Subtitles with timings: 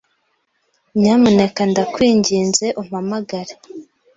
[0.99, 3.53] Nyamuneka ndakwinginze umpamagare.